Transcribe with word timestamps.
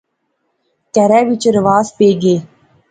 کہرے 0.93 1.19
وچ 1.27 1.43
رواس 1.55 1.87
پئی 1.97 2.11
گے 2.21 2.35